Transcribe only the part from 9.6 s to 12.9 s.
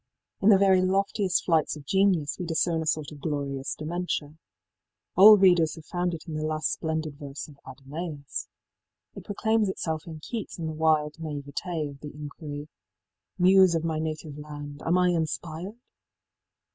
itself in Keats in the wild naÔvetÈ of the inquiry,